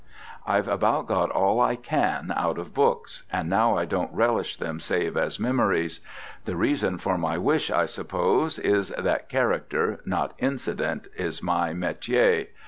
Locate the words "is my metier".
11.15-12.47